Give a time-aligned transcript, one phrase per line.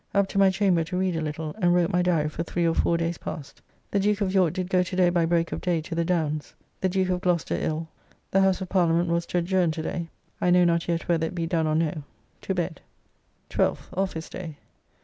[0.15, 2.73] Up to my chamber to read a little, and wrote my Diary for three or
[2.73, 3.61] four days past.
[3.91, 6.55] The Duke of York did go to day by break of day to the Downs.
[6.79, 7.87] The Duke of Gloucester ill.
[8.31, 10.09] The House of Parliament was to adjourn to day.
[10.41, 12.01] I know not yet whether it be done or no.
[12.41, 12.81] To bed.
[13.51, 14.57] 12th (Office day).